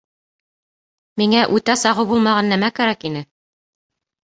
[1.23, 3.25] Миңә үтә сағыу булмаған нәмә кәрәк ине